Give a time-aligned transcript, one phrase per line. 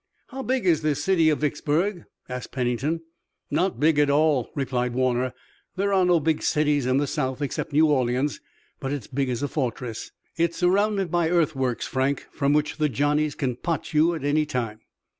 [0.29, 3.01] "How big is this city of Vicksburg?" asked Pennington.
[3.51, 5.31] "Not big at all," replied Warner.
[5.75, 8.41] "There are no big cities in the South except New Orleans,
[8.79, 10.09] but it's big as a fortress.
[10.37, 14.79] It's surrounded by earthworks, Frank, from which the Johnnies can pot you any time."